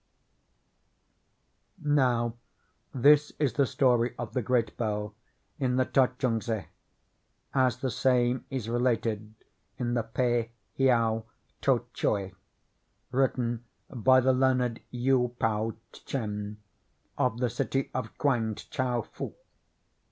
Now, 1.83 2.33
this 2.91 3.33
is 3.37 3.53
the 3.53 3.67
story 3.67 4.15
of 4.17 4.33
the 4.33 4.41
great 4.41 4.75
bell 4.75 5.13
in 5.59 5.75
the 5.75 5.85
Ta 5.85 6.07
chung 6.17 6.41
sz', 6.41 6.65
as 7.53 7.77
the 7.77 7.91
same 7.91 8.43
is 8.49 8.67
related 8.67 9.35
in 9.77 9.93
the 9.93 10.01
"Pe 10.01 10.49
Hiao 10.75 11.25
Tou 11.61 11.85
Choue," 11.93 12.31
written 13.11 13.63
by 13.91 14.19
the 14.19 14.33
learned 14.33 14.79
Yu 14.89 15.35
Pao 15.37 15.75
Tchen, 15.93 16.55
of 17.15 17.37
the 17.37 17.51
city 17.51 17.91
of 17.93 18.17
Kwang 18.17 18.55
tchau 18.55 19.05
fu. 19.05 19.35